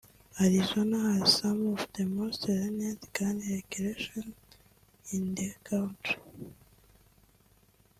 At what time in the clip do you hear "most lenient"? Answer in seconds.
2.05-3.13